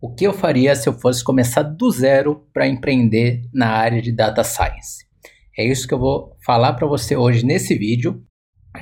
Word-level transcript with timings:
o 0.00 0.14
que 0.14 0.26
eu 0.26 0.32
faria 0.32 0.74
se 0.74 0.88
eu 0.88 0.92
fosse 0.92 1.24
começar 1.24 1.62
do 1.62 1.90
zero 1.90 2.46
para 2.52 2.66
empreender 2.66 3.42
na 3.52 3.68
área 3.68 4.00
de 4.00 4.12
data 4.12 4.44
science. 4.44 5.06
É 5.58 5.64
isso 5.64 5.88
que 5.88 5.94
eu 5.94 5.98
vou 5.98 6.36
falar 6.44 6.74
para 6.74 6.86
você 6.86 7.16
hoje 7.16 7.44
nesse 7.44 7.74
vídeo. 7.74 8.22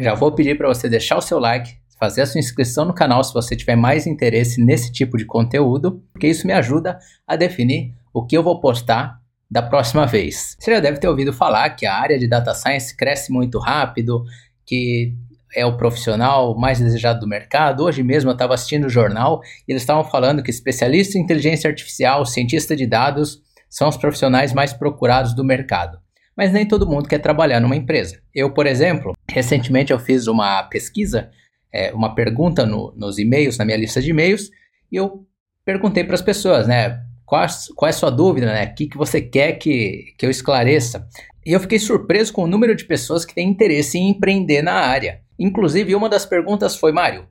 Já 0.01 0.15
vou 0.15 0.33
pedir 0.33 0.59
para 0.59 0.69
você 0.69 0.89
deixar 0.89 1.17
o 1.17 1.21
seu 1.23 1.39
like, 1.39 1.73
fazer 1.99 2.23
a 2.23 2.27
sua 2.27 2.41
inscrição 2.41 2.85
no 2.85 2.93
canal 2.93 3.23
se 3.23 3.33
você 3.33 3.55
tiver 3.55 3.77
mais 3.77 4.07
interesse 4.07 4.61
nesse 4.61 4.93
tipo 4.93 5.17
de 5.17 5.25
conteúdo, 5.25 6.03
porque 6.13 6.27
isso 6.27 6.47
me 6.47 6.53
ajuda 6.53 6.99
a 7.27 7.37
definir 7.37 7.95
o 8.13 8.27
que 8.27 8.37
eu 8.37 8.43
vou 8.43 8.61
postar 8.61 9.21
da 9.49 9.63
próxima 9.63 10.05
vez. 10.05 10.57
Você 10.59 10.73
já 10.73 10.81
deve 10.81 10.99
ter 10.99 11.09
ouvido 11.09 11.33
falar 11.33 11.71
que 11.71 11.87
a 11.87 11.95
área 11.95 12.19
de 12.19 12.27
data 12.27 12.53
science 12.55 12.97
cresce 12.97 13.33
muito 13.33 13.59
rápido, 13.61 14.25
que 14.67 15.15
é 15.55 15.65
o 15.65 15.77
profissional 15.77 16.57
mais 16.59 16.79
desejado 16.79 17.21
do 17.21 17.29
mercado. 17.29 17.85
Hoje 17.85 18.03
mesmo 18.03 18.31
eu 18.31 18.35
estava 18.35 18.55
assistindo 18.55 18.87
o 18.87 18.91
jornal 18.91 19.41
e 19.67 19.73
eles 19.73 19.83
estavam 19.83 20.05
falando 20.05 20.43
que 20.43 20.51
especialista 20.51 21.17
em 21.17 21.23
inteligência 21.23 21.69
artificial, 21.69 22.27
cientista 22.27 22.75
de 22.75 22.87
dados, 22.87 23.41
são 23.71 23.89
os 23.89 23.97
profissionais 23.97 24.53
mais 24.53 24.73
procurados 24.73 25.35
do 25.35 25.45
mercado. 25.45 25.99
Mas 26.37 26.53
nem 26.53 26.67
todo 26.67 26.89
mundo 26.89 27.09
quer 27.09 27.19
trabalhar 27.19 27.61
numa 27.61 27.77
empresa. 27.77 28.21
Eu, 28.35 28.53
por 28.53 28.67
exemplo, 28.67 29.15
recentemente 29.31 29.93
eu 29.93 29.99
fiz 29.99 30.27
uma 30.27 30.65
pesquisa, 30.65 31.31
é, 31.73 31.93
uma 31.93 32.15
pergunta 32.15 32.67
no, 32.67 32.93
nos 32.97 33.19
e-mails, 33.19 33.57
na 33.57 33.65
minha 33.65 33.77
lista 33.77 34.03
de 34.03 34.11
e-mails, 34.11 34.51
e 34.91 34.97
eu 34.97 35.25
perguntei 35.65 36.05
para 36.05 36.15
as 36.15 36.23
pessoas, 36.23 36.67
né? 36.67 37.01
Qual, 37.25 37.47
qual 37.75 37.89
é 37.89 37.91
a 37.91 37.97
sua 37.97 38.11
dúvida, 38.11 38.47
né? 38.47 38.67
O 38.67 38.75
que, 38.75 38.89
que 38.89 38.97
você 38.97 39.21
quer 39.21 39.53
que, 39.53 40.15
que 40.19 40.27
eu 40.27 40.31
esclareça? 40.31 41.07
E 41.47 41.53
eu 41.53 41.61
fiquei 41.61 41.79
surpreso 41.79 42.33
com 42.33 42.45
o 42.45 42.47
número 42.47 42.75
de 42.75 42.85
pessoas 42.85 43.25
que 43.25 43.35
têm 43.35 43.49
interesse 43.49 43.99
em 43.99 44.11
empreender 44.11 44.63
na 44.63 44.75
área. 44.75 45.21
Inclusive, 45.39 45.95
uma 45.95 46.09
das 46.09 46.25
perguntas 46.25 46.77
foi, 46.77 46.93
Mário, 46.93 47.29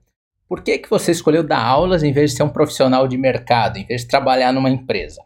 por 0.47 0.61
que, 0.61 0.77
que 0.77 0.89
você 0.89 1.11
escolheu 1.11 1.43
dar 1.43 1.63
aulas 1.63 2.03
em 2.03 2.11
vez 2.11 2.31
de 2.31 2.37
ser 2.37 2.43
um 2.43 2.49
profissional 2.49 3.07
de 3.07 3.17
mercado, 3.17 3.77
em 3.77 3.85
vez 3.85 4.01
de 4.01 4.07
trabalhar 4.07 4.51
numa 4.51 4.69
empresa? 4.69 5.21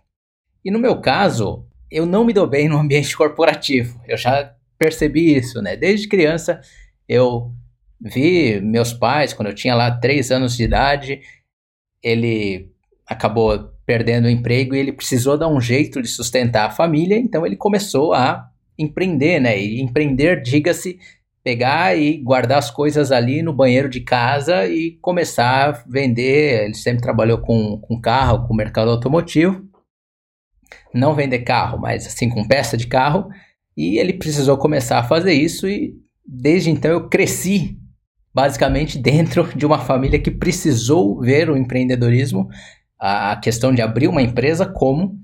E 0.63 0.71
no 0.71 0.79
meu 0.79 1.01
caso, 1.01 1.65
eu 1.89 2.05
não 2.05 2.23
me 2.23 2.33
dou 2.33 2.47
bem 2.47 2.69
no 2.69 2.77
ambiente 2.77 3.15
corporativo. 3.17 3.99
Eu 4.07 4.17
já 4.17 4.53
percebi 4.77 5.35
isso, 5.35 5.61
né? 5.61 5.75
Desde 5.75 6.07
criança, 6.07 6.61
eu 7.07 7.51
vi 7.99 8.61
meus 8.61 8.93
pais, 8.93 9.33
quando 9.33 9.47
eu 9.47 9.55
tinha 9.55 9.73
lá 9.73 9.91
3 9.91 10.31
anos 10.31 10.55
de 10.55 10.63
idade, 10.63 11.21
ele 12.01 12.71
acabou 13.07 13.71
perdendo 13.85 14.25
o 14.25 14.29
emprego 14.29 14.75
e 14.75 14.79
ele 14.79 14.91
precisou 14.91 15.37
dar 15.37 15.47
um 15.47 15.61
jeito 15.61 16.01
de 16.01 16.07
sustentar 16.07 16.67
a 16.67 16.71
família, 16.71 17.17
então 17.17 17.45
ele 17.45 17.55
começou 17.55 18.13
a 18.13 18.49
empreender, 18.77 19.39
né? 19.39 19.59
E 19.59 19.81
empreender, 19.81 20.41
diga-se, 20.41 20.99
pegar 21.47 21.97
e 21.97 22.17
guardar 22.17 22.57
as 22.57 22.69
coisas 22.69 23.09
ali 23.09 23.41
no 23.41 23.53
banheiro 23.53 23.87
de 23.87 24.01
casa 24.01 24.67
e 24.67 24.97
começar 25.01 25.69
a 25.69 25.83
vender. 25.87 26.65
Ele 26.65 26.73
sempre 26.73 27.01
trabalhou 27.01 27.37
com, 27.37 27.79
com 27.79 28.01
carro, 28.01 28.45
com 28.45 28.53
mercado 28.53 28.91
automotivo. 28.91 29.65
Não 30.93 31.15
vender 31.15 31.39
carro, 31.39 31.79
mas 31.79 32.05
assim 32.05 32.27
com 32.27 32.45
peça 32.45 32.75
de 32.75 32.85
carro. 32.85 33.29
E 33.77 33.97
ele 33.97 34.11
precisou 34.11 34.57
começar 34.57 34.99
a 34.99 35.05
fazer 35.05 35.31
isso 35.31 35.69
e 35.69 35.93
desde 36.27 36.69
então 36.69 36.91
eu 36.91 37.07
cresci 37.07 37.77
basicamente 38.33 38.97
dentro 38.99 39.47
de 39.55 39.65
uma 39.65 39.79
família 39.79 40.19
que 40.19 40.29
precisou 40.29 41.21
ver 41.21 41.49
o 41.49 41.55
empreendedorismo, 41.55 42.49
a 42.99 43.37
questão 43.37 43.73
de 43.73 43.81
abrir 43.81 44.09
uma 44.09 44.21
empresa 44.21 44.65
como 44.65 45.17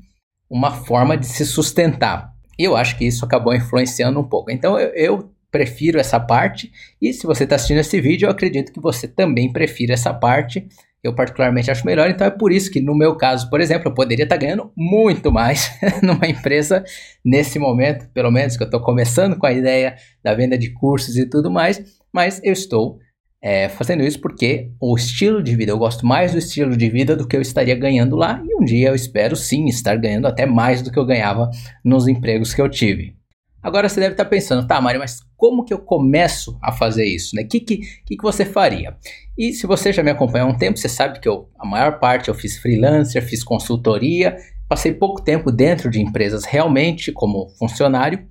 uma 0.49 0.71
forma 0.71 1.17
de 1.17 1.25
se 1.25 1.45
sustentar. 1.45 2.31
E 2.57 2.63
eu 2.63 2.77
acho 2.77 2.97
que 2.97 3.03
isso 3.03 3.25
acabou 3.25 3.53
influenciando 3.53 4.21
um 4.21 4.23
pouco. 4.23 4.51
Então 4.51 4.79
eu, 4.79 4.93
eu 4.93 5.32
prefiro 5.53 5.99
essa 5.99 6.19
parte. 6.19 6.71
E 6.99 7.13
se 7.13 7.27
você 7.27 7.43
está 7.43 7.55
assistindo 7.55 7.77
esse 7.77 8.01
vídeo, 8.01 8.25
eu 8.25 8.31
acredito 8.31 8.73
que 8.73 8.81
você 8.81 9.07
também 9.07 9.53
prefira 9.53 9.93
essa 9.93 10.11
parte. 10.11 10.67
Eu 11.03 11.13
particularmente 11.13 11.69
acho 11.69 11.85
melhor, 11.85 12.09
então 12.09 12.25
é 12.25 12.31
por 12.31 12.51
isso 12.51 12.71
que 12.71 12.79
no 12.79 12.95
meu 12.95 13.17
caso, 13.17 13.49
por 13.49 13.59
exemplo, 13.59 13.89
eu 13.89 13.93
poderia 13.93 14.23
estar 14.23 14.37
tá 14.37 14.41
ganhando 14.41 14.71
muito 14.75 15.31
mais 15.31 15.69
numa 16.01 16.25
empresa 16.25 16.83
nesse 17.23 17.59
momento, 17.59 18.09
pelo 18.13 18.31
menos 18.31 18.55
que 18.55 18.63
eu 18.63 18.67
estou 18.67 18.79
começando 18.79 19.37
com 19.37 19.45
a 19.45 19.51
ideia 19.51 19.97
da 20.23 20.33
venda 20.33 20.57
de 20.57 20.71
cursos 20.71 21.17
e 21.17 21.29
tudo 21.29 21.51
mais, 21.51 21.83
mas 22.11 22.39
eu 22.41 22.53
estou 22.53 22.99
é, 23.41 23.67
fazendo 23.67 24.01
isso 24.01 24.21
porque 24.21 24.71
o 24.79 24.95
estilo 24.95 25.43
de 25.43 25.53
vida, 25.53 25.73
eu 25.73 25.77
gosto 25.77 26.05
mais 26.05 26.31
do 26.31 26.37
estilo 26.37 26.77
de 26.77 26.89
vida 26.89 27.17
do 27.17 27.27
que 27.27 27.35
eu 27.35 27.41
estaria 27.41 27.75
ganhando 27.75 28.15
lá, 28.15 28.41
e 28.41 28.55
um 28.55 28.63
dia 28.63 28.87
eu 28.87 28.95
espero 28.95 29.35
sim 29.35 29.65
estar 29.65 29.97
ganhando 29.97 30.25
até 30.25 30.45
mais 30.45 30.81
do 30.81 30.89
que 30.89 30.97
eu 30.97 31.05
ganhava 31.05 31.49
nos 31.83 32.07
empregos 32.07 32.53
que 32.53 32.61
eu 32.61 32.69
tive. 32.69 33.17
Agora 33.63 33.87
você 33.87 34.01
deve 34.01 34.13
estar 34.13 34.25
pensando, 34.25 34.67
tá, 34.67 34.81
Mário, 34.81 34.99
mas 34.99 35.19
como 35.43 35.65
que 35.65 35.73
eu 35.73 35.79
começo 35.79 36.57
a 36.61 36.71
fazer 36.71 37.03
isso? 37.03 37.35
O 37.35 37.35
né? 37.35 37.43
que, 37.43 37.59
que, 37.59 37.79
que, 38.05 38.15
que 38.15 38.23
você 38.23 38.45
faria? 38.45 38.95
E 39.37 39.51
se 39.51 39.67
você 39.67 39.91
já 39.91 40.01
me 40.01 40.09
acompanha 40.09 40.45
há 40.45 40.47
um 40.47 40.57
tempo, 40.57 40.79
você 40.79 40.87
sabe 40.87 41.19
que 41.19 41.27
eu, 41.27 41.49
a 41.59 41.67
maior 41.67 41.99
parte 41.99 42.29
eu 42.29 42.33
fiz 42.33 42.57
freelancer, 42.57 43.21
fiz 43.21 43.43
consultoria, 43.43 44.37
passei 44.69 44.93
pouco 44.93 45.21
tempo 45.21 45.51
dentro 45.51 45.89
de 45.89 45.99
empresas 45.99 46.45
realmente 46.45 47.11
como 47.11 47.49
funcionário. 47.59 48.25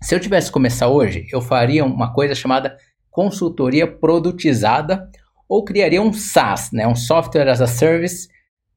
Se 0.00 0.14
eu 0.14 0.20
tivesse 0.20 0.46
que 0.46 0.52
começar 0.52 0.86
hoje, 0.86 1.26
eu 1.32 1.40
faria 1.40 1.84
uma 1.84 2.14
coisa 2.14 2.36
chamada 2.36 2.76
consultoria 3.10 3.84
produtizada 3.84 5.10
ou 5.48 5.64
criaria 5.64 6.00
um 6.00 6.12
SaaS, 6.12 6.70
né, 6.70 6.86
um 6.86 6.94
Software 6.94 7.48
as 7.48 7.60
a 7.60 7.66
Service, 7.66 8.28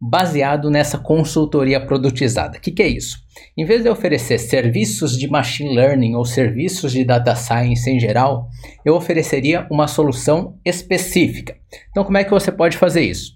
baseado 0.10 0.70
nessa 0.70 0.98
consultoria 0.98 1.84
produtizada. 1.84 2.58
O 2.58 2.62
que, 2.62 2.72
que, 2.72 2.84
é 2.84 2.88
isso? 2.88 3.18
Em 3.58 3.66
vez 3.66 3.84
de 3.84 3.90
oferecer 3.90 4.38
serviços 4.38 5.18
de 5.18 5.28
machine 5.28 5.74
learning 5.74 6.16
ou 6.16 6.24
serviços 6.24 6.92
de 6.92 7.04
data 7.04 7.36
science 7.36 7.90
em 7.90 8.00
geral, 8.00 8.48
eu 8.86 8.96
ofereceria 8.96 9.68
uma 9.72 9.88
solução 9.88 10.60
específica. 10.64 11.58
Então, 11.90 12.04
como 12.04 12.18
é 12.18 12.24
que 12.24 12.30
você 12.30 12.52
pode 12.52 12.78
fazer 12.78 13.02
isso? 13.02 13.34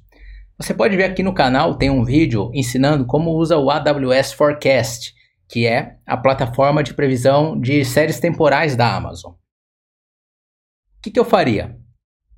Você 0.58 0.74
pode 0.74 0.96
ver 0.96 1.06
aqui 1.06 1.24
no 1.24 1.34
canal, 1.34 1.76
tem 1.76 1.90
um 1.90 2.04
vídeo 2.04 2.52
ensinando 2.54 3.06
como 3.06 3.32
usa 3.32 3.58
o 3.58 3.72
AWS 3.72 4.34
Forecast, 4.34 5.14
que 5.48 5.66
é 5.66 5.96
a 6.06 6.18
plataforma 6.18 6.84
de 6.84 6.94
previsão 6.94 7.60
de 7.60 7.84
séries 7.84 8.20
temporais 8.20 8.76
da 8.76 8.94
Amazon. 8.94 9.32
O 9.32 11.02
que, 11.02 11.10
que 11.10 11.20
eu 11.20 11.26
faria? 11.26 11.78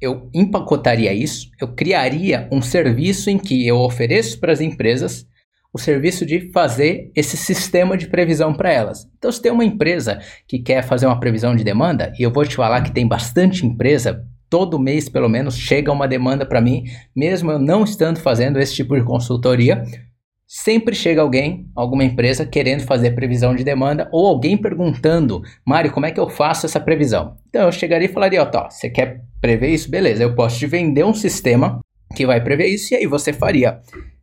Eu 0.01 0.29
empacotaria 0.33 1.13
isso, 1.13 1.49
eu 1.61 1.67
criaria 1.67 2.49
um 2.51 2.61
serviço 2.61 3.29
em 3.29 3.37
que 3.37 3.67
eu 3.67 3.77
ofereço 3.77 4.39
para 4.39 4.51
as 4.51 4.59
empresas 4.59 5.27
o 5.73 5.79
serviço 5.79 6.25
de 6.25 6.51
fazer 6.51 7.11
esse 7.15 7.37
sistema 7.37 7.95
de 7.95 8.07
previsão 8.07 8.53
para 8.53 8.71
elas. 8.71 9.07
Então, 9.17 9.31
se 9.31 9.41
tem 9.41 9.51
uma 9.51 9.63
empresa 9.63 10.19
que 10.45 10.59
quer 10.59 10.83
fazer 10.83 11.05
uma 11.05 11.19
previsão 11.19 11.55
de 11.55 11.63
demanda, 11.63 12.11
e 12.19 12.23
eu 12.23 12.31
vou 12.31 12.45
te 12.45 12.55
falar 12.55 12.81
que 12.81 12.91
tem 12.91 13.07
bastante 13.07 13.65
empresa, 13.65 14.25
todo 14.49 14.77
mês 14.77 15.07
pelo 15.07 15.29
menos 15.29 15.55
chega 15.55 15.91
uma 15.91 16.09
demanda 16.09 16.45
para 16.45 16.59
mim, 16.59 16.83
mesmo 17.15 17.51
eu 17.51 17.59
não 17.59 17.85
estando 17.85 18.19
fazendo 18.19 18.59
esse 18.59 18.75
tipo 18.75 18.95
de 18.95 19.03
consultoria, 19.03 19.81
sempre 20.53 20.93
chega 20.93 21.21
alguém, 21.21 21.65
alguma 21.73 22.03
empresa 22.03 22.45
querendo 22.45 22.83
fazer 22.83 23.11
previsão 23.11 23.55
de 23.55 23.63
demanda 23.63 24.09
ou 24.11 24.27
alguém 24.27 24.57
perguntando, 24.57 25.41
Mário, 25.65 25.93
como 25.93 26.05
é 26.05 26.11
que 26.11 26.19
eu 26.19 26.29
faço 26.29 26.65
essa 26.65 26.77
previsão? 26.77 27.37
Então 27.47 27.61
eu 27.61 27.71
chegaria 27.71 28.09
e 28.09 28.11
falaria, 28.11 28.41
ó, 28.41 28.45
tá, 28.45 28.69
você 28.69 28.89
quer 28.89 29.21
prever 29.39 29.69
isso? 29.69 29.89
Beleza, 29.89 30.21
eu 30.21 30.35
posso 30.35 30.59
te 30.59 30.67
vender 30.67 31.05
um 31.05 31.13
sistema 31.13 31.79
que 32.13 32.25
vai 32.25 32.43
prever 32.43 32.67
isso 32.67 32.93
e 32.93 32.97
aí 32.97 33.07
você 33.07 33.31
faria, 33.31 33.79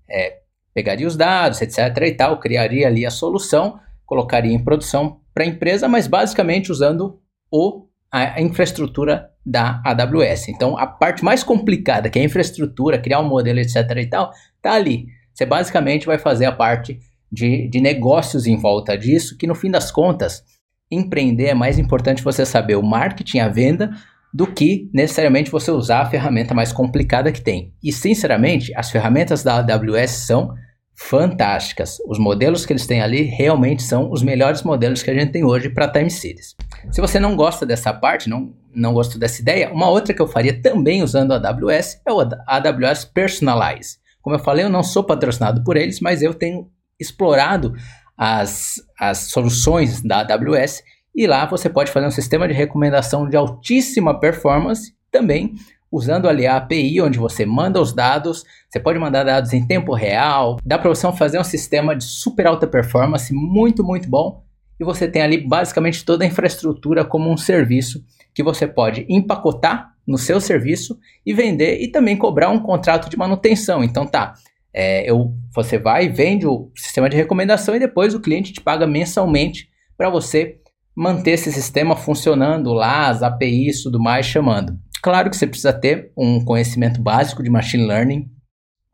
é, 0.06 0.40
pegaria 0.74 1.06
os 1.06 1.16
dados, 1.16 1.62
etc 1.62 1.96
e 2.02 2.12
tal, 2.12 2.38
criaria 2.38 2.86
ali 2.86 3.06
a 3.06 3.10
solução, 3.10 3.80
colocaria 4.04 4.52
em 4.52 4.62
produção 4.62 5.20
para 5.32 5.44
a 5.44 5.46
empresa, 5.46 5.88
mas 5.88 6.06
basicamente 6.06 6.70
usando 6.70 7.18
o, 7.50 7.86
a, 8.12 8.38
infraestrutura 8.42 9.30
da 9.46 9.80
AWS. 9.82 10.50
Então 10.50 10.76
a 10.76 10.86
parte 10.86 11.24
mais 11.24 11.42
complicada, 11.42 12.10
que 12.10 12.18
é 12.18 12.22
a 12.22 12.26
infraestrutura, 12.26 12.98
criar 12.98 13.20
um 13.20 13.28
modelo, 13.28 13.60
etc 13.60 13.76
e 13.96 14.06
tal, 14.06 14.30
tá 14.60 14.74
ali 14.74 15.06
você 15.38 15.46
basicamente 15.46 16.04
vai 16.04 16.18
fazer 16.18 16.46
a 16.46 16.52
parte 16.52 16.98
de, 17.30 17.68
de 17.68 17.80
negócios 17.80 18.44
em 18.44 18.56
volta 18.56 18.98
disso, 18.98 19.38
que 19.38 19.46
no 19.46 19.54
fim 19.54 19.70
das 19.70 19.88
contas, 19.88 20.42
empreender 20.90 21.46
é 21.46 21.54
mais 21.54 21.78
importante 21.78 22.24
você 22.24 22.44
saber 22.44 22.74
o 22.74 22.82
marketing, 22.82 23.38
a 23.38 23.48
venda, 23.48 23.92
do 24.34 24.48
que 24.48 24.90
necessariamente 24.92 25.48
você 25.48 25.70
usar 25.70 26.00
a 26.00 26.10
ferramenta 26.10 26.54
mais 26.54 26.72
complicada 26.72 27.30
que 27.30 27.40
tem. 27.40 27.72
E 27.80 27.92
sinceramente, 27.92 28.72
as 28.74 28.90
ferramentas 28.90 29.44
da 29.44 29.58
AWS 29.58 30.10
são 30.10 30.54
fantásticas. 30.92 31.98
Os 32.08 32.18
modelos 32.18 32.66
que 32.66 32.72
eles 32.72 32.88
têm 32.88 33.00
ali 33.00 33.22
realmente 33.22 33.84
são 33.84 34.10
os 34.10 34.24
melhores 34.24 34.64
modelos 34.64 35.04
que 35.04 35.10
a 35.10 35.14
gente 35.14 35.30
tem 35.30 35.44
hoje 35.44 35.70
para 35.70 35.86
time 35.86 36.10
series. 36.10 36.56
Se 36.90 37.00
você 37.00 37.20
não 37.20 37.36
gosta 37.36 37.64
dessa 37.64 37.92
parte, 37.92 38.28
não, 38.28 38.52
não 38.74 38.92
gostou 38.92 39.20
dessa 39.20 39.40
ideia, 39.40 39.72
uma 39.72 39.88
outra 39.88 40.12
que 40.12 40.20
eu 40.20 40.26
faria 40.26 40.60
também 40.60 41.00
usando 41.00 41.30
a 41.30 41.36
AWS 41.36 42.00
é 42.04 42.12
o 42.12 42.20
AWS 42.20 43.04
Personalize. 43.04 43.97
Como 44.22 44.36
eu 44.36 44.40
falei, 44.40 44.64
eu 44.64 44.70
não 44.70 44.82
sou 44.82 45.04
patrocinado 45.04 45.62
por 45.62 45.76
eles, 45.76 46.00
mas 46.00 46.22
eu 46.22 46.34
tenho 46.34 46.70
explorado 46.98 47.74
as, 48.16 48.74
as 48.98 49.18
soluções 49.30 50.02
da 50.02 50.20
AWS 50.20 50.82
e 51.14 51.26
lá 51.26 51.46
você 51.46 51.68
pode 51.68 51.90
fazer 51.90 52.06
um 52.06 52.10
sistema 52.10 52.46
de 52.48 52.54
recomendação 52.54 53.28
de 53.28 53.36
altíssima 53.36 54.18
performance 54.18 54.94
também 55.10 55.54
usando 55.90 56.28
ali 56.28 56.46
a 56.46 56.56
API 56.56 57.00
onde 57.00 57.18
você 57.18 57.46
manda 57.46 57.80
os 57.80 57.94
dados, 57.94 58.44
você 58.68 58.78
pode 58.78 58.98
mandar 58.98 59.24
dados 59.24 59.52
em 59.52 59.66
tempo 59.66 59.94
real, 59.94 60.58
dá 60.64 60.78
para 60.78 60.90
você 60.90 61.10
fazer 61.12 61.38
um 61.38 61.44
sistema 61.44 61.96
de 61.96 62.04
super 62.04 62.46
alta 62.46 62.66
performance 62.66 63.32
muito, 63.32 63.82
muito 63.82 64.08
bom 64.08 64.44
e 64.78 64.84
você 64.84 65.08
tem 65.08 65.22
ali 65.22 65.38
basicamente 65.38 66.04
toda 66.04 66.24
a 66.24 66.26
infraestrutura 66.26 67.04
como 67.04 67.30
um 67.30 67.36
serviço 67.36 68.04
que 68.34 68.42
você 68.42 68.66
pode 68.66 69.06
empacotar 69.08 69.94
no 70.08 70.16
seu 70.18 70.40
serviço 70.40 70.98
e 71.24 71.34
vender 71.34 71.80
e 71.80 71.92
também 71.92 72.16
cobrar 72.16 72.48
um 72.48 72.58
contrato 72.58 73.10
de 73.10 73.16
manutenção. 73.16 73.84
Então 73.84 74.06
tá, 74.06 74.34
É, 74.72 75.10
eu, 75.10 75.32
você 75.54 75.78
vai 75.78 76.04
e 76.04 76.08
vende 76.08 76.46
o 76.46 76.70
sistema 76.76 77.08
de 77.08 77.16
recomendação 77.16 77.74
e 77.74 77.78
depois 77.78 78.14
o 78.14 78.20
cliente 78.20 78.52
te 78.52 78.60
paga 78.60 78.86
mensalmente 78.86 79.68
para 79.96 80.10
você 80.10 80.60
manter 80.94 81.32
esse 81.32 81.50
sistema 81.50 81.96
funcionando 81.96 82.72
lá, 82.72 83.08
as 83.08 83.22
APIs 83.22 83.82
tudo 83.82 83.98
mais 83.98 84.26
chamando. 84.26 84.78
Claro 85.02 85.30
que 85.30 85.36
você 85.36 85.46
precisa 85.46 85.72
ter 85.72 86.12
um 86.16 86.44
conhecimento 86.44 87.00
básico 87.00 87.42
de 87.42 87.50
machine 87.50 87.86
learning 87.86 88.28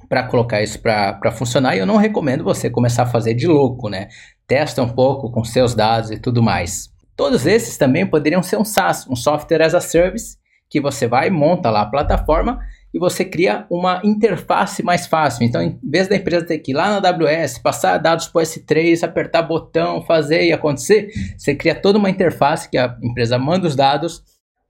para 0.09 0.23
colocar 0.23 0.63
isso 0.63 0.81
para 0.81 1.33
funcionar 1.33 1.75
e 1.75 1.81
eu 1.81 1.87
não 1.87 1.97
recomendo 1.97 2.45
você 2.45 2.71
começar 2.71 3.03
a 3.03 3.07
fazer 3.07 3.35
de 3.35 3.47
louco, 3.47 3.89
né? 3.89 4.09
Testa 4.47 4.83
um 4.83 4.89
pouco 4.89 5.31
com 5.31 5.43
seus 5.43 5.75
dados 5.75 6.11
e 6.11 6.19
tudo 6.19 6.43
mais. 6.43 6.89
Todos 7.17 7.47
esses 7.47 7.77
também 7.77 8.07
poderiam 8.07 8.43
ser 8.43 8.59
um 8.59 8.65
SaaS, 8.65 9.07
um 9.09 9.17
Software 9.17 9.63
as 9.63 9.75
a 9.75 9.81
Service, 9.81 10.37
que 10.75 10.81
você 10.81 11.07
vai, 11.07 11.31
monta 11.31 11.71
lá 11.71 11.83
a 11.83 11.87
plataforma 11.87 12.59
e 12.93 12.99
você 12.99 13.25
cria 13.25 13.65
uma 13.71 14.01
interface 14.03 14.83
mais 14.83 15.07
fácil. 15.07 15.45
Então, 15.45 15.63
em 15.63 15.79
vez 15.89 16.09
da 16.09 16.17
empresa 16.17 16.45
ter 16.45 16.59
que 16.59 16.73
ir 16.73 16.75
lá 16.75 17.01
na 17.01 17.09
AWS, 17.09 17.59
passar 17.59 17.97
dados 17.99 18.27
para 18.27 18.41
o 18.41 18.43
S3, 18.43 19.05
apertar 19.05 19.43
botão, 19.43 20.03
fazer 20.03 20.43
e 20.43 20.53
acontecer, 20.53 21.11
você 21.39 21.55
cria 21.55 21.77
toda 21.77 21.97
uma 21.97 22.11
interface 22.11 22.69
que 22.69 22.77
a 22.77 22.99
empresa 23.01 23.39
manda 23.39 23.69
os 23.69 23.77
dados, 23.77 24.25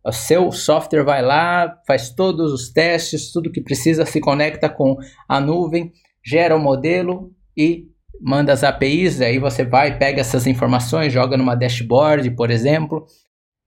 o 0.05 0.13
seu 0.13 0.53
software 0.53 1.05
vai 1.05 1.23
lá, 1.23 1.75
faz 1.87 2.11
todos 2.11 2.53
os 2.53 2.71
testes, 2.71 3.33
tudo 3.33 3.51
que 3.51 3.63
precisa, 3.63 4.05
se 4.05 4.21
conecta 4.21 4.69
com 4.69 4.99
a 5.27 5.41
nuvem, 5.41 5.91
gera 6.23 6.55
o 6.55 6.59
um 6.59 6.63
modelo 6.63 7.31
e 7.57 7.87
manda 8.21 8.53
as 8.53 8.63
APIs, 8.63 9.23
aí 9.23 9.39
você 9.39 9.65
vai, 9.65 9.99
pega 9.99 10.21
essas 10.21 10.47
informações, 10.47 11.15
joga 11.15 11.39
numa 11.39 11.55
dashboard, 11.55 12.31
por 12.33 12.51
exemplo. 12.51 13.07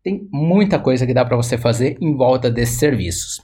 Tem 0.04 0.28
muita 0.32 0.80
coisa 0.80 1.06
que 1.06 1.14
dá 1.14 1.26
para 1.26 1.38
você 1.38 1.58
fazer 1.58 1.98
em 2.02 2.16
volta 2.16 2.50
desses 2.50 2.78
serviços. 2.78 3.42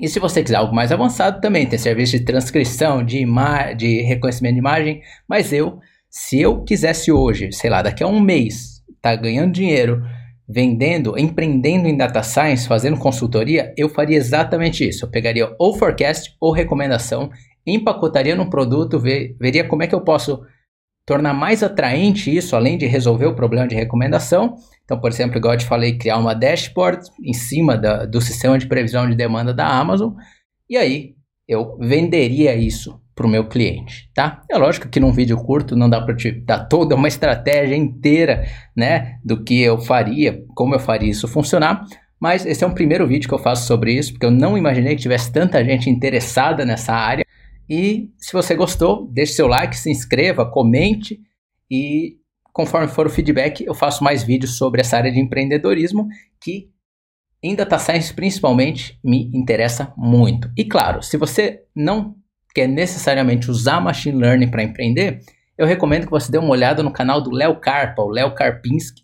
E 0.00 0.08
se 0.08 0.18
você 0.18 0.42
quiser 0.42 0.56
algo 0.56 0.74
mais 0.74 0.90
avançado, 0.90 1.40
também 1.40 1.66
tem 1.66 1.78
serviço 1.78 2.18
de 2.18 2.24
transcrição, 2.24 3.04
de, 3.04 3.24
de 3.76 4.02
reconhecimento 4.02 4.54
de 4.54 4.58
imagem, 4.58 5.02
mas 5.28 5.52
eu, 5.52 5.78
se 6.08 6.40
eu 6.40 6.64
quisesse 6.64 7.12
hoje, 7.12 7.52
sei 7.52 7.70
lá, 7.70 7.82
daqui 7.82 8.02
a 8.02 8.06
um 8.06 8.20
mês, 8.20 8.82
tá 9.00 9.14
ganhando 9.14 9.52
dinheiro, 9.52 10.02
vendendo, 10.48 11.18
empreendendo 11.18 11.86
em 11.88 11.96
data 11.96 12.22
science, 12.22 12.66
fazendo 12.66 12.98
consultoria, 12.98 13.72
eu 13.76 13.88
faria 13.88 14.16
exatamente 14.16 14.86
isso. 14.86 15.04
Eu 15.04 15.10
pegaria 15.10 15.54
ou 15.58 15.76
forecast 15.76 16.34
ou 16.40 16.52
recomendação 16.52 17.30
empacotaria 17.66 18.34
num 18.34 18.50
produto, 18.50 18.98
ver, 18.98 19.36
veria 19.38 19.64
como 19.64 19.82
é 19.82 19.86
que 19.86 19.94
eu 19.94 20.00
posso 20.00 20.42
tornar 21.06 21.34
mais 21.34 21.62
atraente 21.62 22.34
isso, 22.34 22.54
além 22.54 22.78
de 22.78 22.86
resolver 22.86 23.26
o 23.26 23.34
problema 23.34 23.66
de 23.66 23.74
recomendação. 23.74 24.56
Então, 24.84 25.00
por 25.00 25.10
exemplo, 25.10 25.36
igual 25.36 25.54
eu 25.54 25.58
te 25.58 25.66
falei, 25.66 25.98
criar 25.98 26.18
uma 26.18 26.34
dashboard 26.34 27.02
em 27.24 27.32
cima 27.32 27.76
da, 27.76 28.04
do 28.04 28.20
sistema 28.20 28.58
de 28.58 28.66
previsão 28.66 29.08
de 29.08 29.16
demanda 29.16 29.52
da 29.52 29.66
Amazon, 29.66 30.12
e 30.68 30.76
aí 30.76 31.14
eu 31.48 31.76
venderia 31.78 32.54
isso 32.54 33.00
para 33.14 33.26
o 33.26 33.28
meu 33.28 33.46
cliente, 33.46 34.10
tá? 34.14 34.42
É 34.50 34.56
lógico 34.56 34.88
que 34.88 34.98
num 34.98 35.12
vídeo 35.12 35.36
curto 35.36 35.76
não 35.76 35.88
dá 35.88 36.00
para 36.00 36.16
te 36.16 36.30
dar 36.30 36.60
toda 36.64 36.94
uma 36.94 37.08
estratégia 37.08 37.76
inteira, 37.76 38.44
né, 38.74 39.18
do 39.22 39.44
que 39.44 39.60
eu 39.60 39.78
faria, 39.78 40.42
como 40.54 40.74
eu 40.74 40.78
faria 40.78 41.10
isso 41.10 41.28
funcionar, 41.28 41.84
mas 42.18 42.46
esse 42.46 42.64
é 42.64 42.66
um 42.66 42.72
primeiro 42.72 43.06
vídeo 43.06 43.28
que 43.28 43.34
eu 43.34 43.38
faço 43.38 43.66
sobre 43.66 43.92
isso, 43.92 44.12
porque 44.12 44.24
eu 44.24 44.30
não 44.30 44.56
imaginei 44.56 44.94
que 44.94 45.02
tivesse 45.02 45.32
tanta 45.32 45.62
gente 45.64 45.90
interessada 45.90 46.64
nessa 46.64 46.94
área. 46.94 47.26
E 47.74 48.12
se 48.18 48.34
você 48.34 48.54
gostou, 48.54 49.08
deixe 49.10 49.32
seu 49.32 49.46
like, 49.46 49.74
se 49.74 49.90
inscreva, 49.90 50.44
comente 50.44 51.18
e 51.70 52.18
conforme 52.52 52.86
for 52.86 53.06
o 53.06 53.10
feedback, 53.10 53.64
eu 53.64 53.72
faço 53.72 54.04
mais 54.04 54.22
vídeos 54.22 54.58
sobre 54.58 54.82
essa 54.82 54.98
área 54.98 55.10
de 55.10 55.18
empreendedorismo 55.18 56.06
que 56.38 56.70
em 57.42 57.54
data 57.54 57.78
science 57.78 58.12
principalmente 58.12 59.00
me 59.02 59.30
interessa 59.32 59.90
muito. 59.96 60.50
E 60.54 60.66
claro, 60.66 61.02
se 61.02 61.16
você 61.16 61.62
não 61.74 62.14
quer 62.54 62.66
necessariamente 62.66 63.50
usar 63.50 63.80
machine 63.80 64.18
learning 64.18 64.50
para 64.50 64.62
empreender, 64.62 65.20
eu 65.56 65.66
recomendo 65.66 66.04
que 66.04 66.10
você 66.10 66.30
dê 66.30 66.36
uma 66.36 66.50
olhada 66.50 66.82
no 66.82 66.92
canal 66.92 67.22
do 67.22 67.30
Léo 67.30 67.58
Carpa, 67.58 68.02
o 68.02 68.10
Léo 68.10 68.34
Karpinski, 68.34 69.00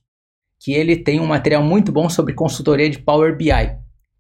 que 0.61 0.75
ele 0.75 0.95
tem 0.95 1.21
um 1.21 1.27
material 1.27 1.63
muito 1.63 1.91
bom 1.91 2.11
sobre 2.11 2.35
consultoria 2.35 2.91
de 2.91 2.99
Power 2.99 3.35
BI, 3.35 3.51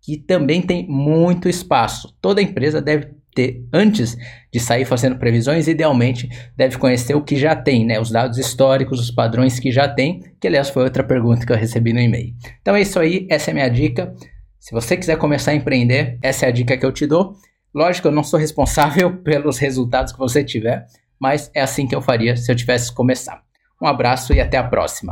que 0.01 0.17
também 0.17 0.62
tem 0.62 0.89
muito 0.89 1.51
espaço. 1.51 2.17
Toda 2.23 2.41
empresa 2.41 2.81
deve 2.81 3.18
ter, 3.38 3.64
antes 3.73 4.17
de 4.52 4.58
sair 4.58 4.85
fazendo 4.85 5.17
previsões, 5.17 5.69
idealmente 5.69 6.29
deve 6.56 6.76
conhecer 6.76 7.14
o 7.14 7.23
que 7.23 7.37
já 7.37 7.55
tem, 7.55 7.87
né? 7.87 8.00
Os 8.00 8.11
dados 8.11 8.37
históricos, 8.37 8.99
os 8.99 9.12
padrões 9.12 9.61
que 9.61 9.70
já 9.70 9.88
tem, 9.88 10.25
que 10.40 10.49
aliás 10.49 10.69
foi 10.70 10.82
outra 10.82 11.05
pergunta 11.05 11.46
que 11.46 11.52
eu 11.52 11.56
recebi 11.56 11.93
no 11.93 12.00
e-mail. 12.00 12.35
Então 12.61 12.75
é 12.75 12.81
isso 12.81 12.99
aí, 12.99 13.29
essa 13.31 13.50
é 13.50 13.52
a 13.52 13.55
minha 13.55 13.69
dica. 13.69 14.12
Se 14.58 14.73
você 14.73 14.96
quiser 14.96 15.17
começar 15.19 15.52
a 15.52 15.55
empreender, 15.55 16.19
essa 16.20 16.46
é 16.46 16.49
a 16.49 16.52
dica 16.52 16.76
que 16.76 16.85
eu 16.85 16.90
te 16.90 17.06
dou. 17.06 17.37
Lógico, 17.73 18.08
eu 18.08 18.12
não 18.12 18.25
sou 18.25 18.40
responsável 18.40 19.19
pelos 19.23 19.56
resultados 19.58 20.12
que 20.12 20.19
você 20.19 20.43
tiver, 20.43 20.84
mas 21.20 21.49
é 21.55 21.61
assim 21.61 21.87
que 21.87 21.94
eu 21.94 22.02
faria 22.02 22.37
se 22.37 22.50
eu 22.50 22.56
tivesse 22.56 22.93
começar. 22.93 23.41
Um 23.81 23.87
abraço 23.87 24.32
e 24.32 24.41
até 24.41 24.56
a 24.56 24.64
próxima. 24.64 25.06